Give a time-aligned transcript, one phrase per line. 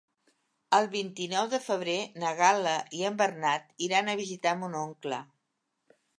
[0.77, 5.23] El vint-i-nou de febrer na Gal·la i en Bernat iran a visitar mon oncle.